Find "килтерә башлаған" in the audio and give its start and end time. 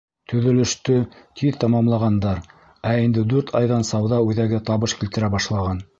5.03-5.89